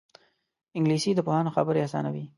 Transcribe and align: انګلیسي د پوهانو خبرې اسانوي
انګلیسي 0.77 1.11
د 1.15 1.19
پوهانو 1.25 1.55
خبرې 1.55 1.79
اسانوي 1.83 2.25